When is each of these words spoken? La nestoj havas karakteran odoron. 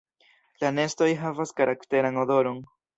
La 0.63 0.71
nestoj 0.79 1.11
havas 1.21 1.55
karakteran 1.63 2.23
odoron. 2.27 2.63